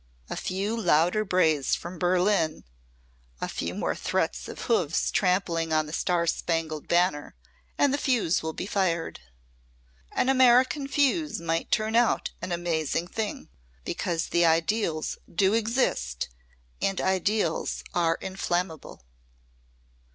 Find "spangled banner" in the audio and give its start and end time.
6.25-7.35